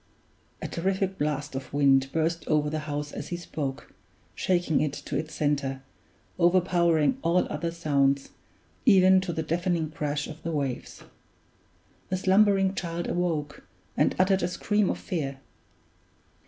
A 0.63 0.67
terrific 0.67 1.19
blast 1.19 1.53
of 1.53 1.71
wind 1.71 2.09
burst 2.11 2.47
over 2.47 2.71
the 2.71 2.79
house 2.89 3.11
as 3.11 3.27
he 3.27 3.37
spoke, 3.37 3.93
shaking 4.33 4.81
it 4.81 4.93
to 4.93 5.15
its 5.15 5.35
center, 5.35 5.83
overpowering 6.39 7.19
all 7.21 7.45
other 7.53 7.69
sounds, 7.69 8.29
even 8.83 9.21
to 9.21 9.31
the 9.31 9.43
deafening 9.43 9.91
crash 9.91 10.25
of 10.25 10.41
the 10.41 10.51
waves. 10.51 11.03
The 12.09 12.17
slumbering 12.17 12.73
child 12.73 13.07
awoke, 13.07 13.63
and 13.95 14.15
uttered 14.17 14.41
a 14.41 14.47
scream 14.47 14.89
of 14.89 14.97
fear. 14.97 15.37